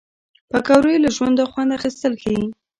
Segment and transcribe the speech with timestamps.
[0.51, 2.45] پکورې له ژونده خوند اخیستل ښيي